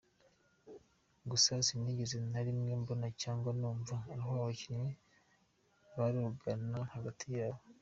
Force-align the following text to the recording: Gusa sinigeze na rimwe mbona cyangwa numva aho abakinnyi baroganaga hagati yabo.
Gusa 1.29 1.51
sinigeze 1.67 2.17
na 2.31 2.41
rimwe 2.45 2.71
mbona 2.81 3.07
cyangwa 3.21 3.49
numva 3.59 3.95
aho 4.15 4.29
abakinnyi 4.41 4.91
baroganaga 5.97 6.85
hagati 6.95 7.27
yabo. 7.37 7.61